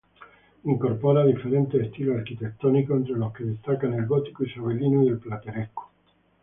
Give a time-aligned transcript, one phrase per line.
[0.63, 5.91] Incorpora diferentes estilos arquitectónicos, entre los que destacan el gótico isabelino y el plateresco.